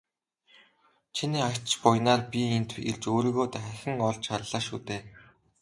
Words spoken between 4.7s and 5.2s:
дээ.